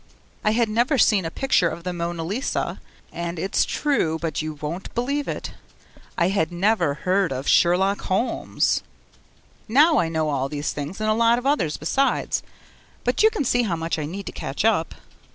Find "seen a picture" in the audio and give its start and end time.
0.97-1.69